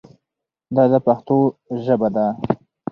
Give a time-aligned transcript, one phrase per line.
[0.75, 1.37] دا د پښتو
[1.83, 2.25] ژبه ده.